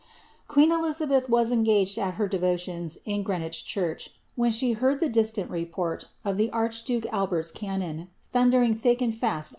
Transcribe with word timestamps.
Queen 0.47 0.71
Elizabelli 0.71 1.29
was 1.29 1.51
engaged 1.51 1.95
at 1.99 2.15
her 2.15 2.27
devotions 2.27 2.97
in 3.05 3.21
Greenwich 3.21 3.63
drawi, 3.63 4.09
when 4.35 4.49
she 4.49 4.71
heard 4.71 4.99
the 4.99 5.07
distajit 5.07 5.47
report 5.51 6.05
of 6.25 6.37
the 6.37 6.49
archduke 6.49 7.05
Albert's 7.13 7.53
moM, 7.61 8.07
lliundering 8.33 8.79
thick 8.79 8.99
&nd 8.99 9.13
fast 9.13 9.49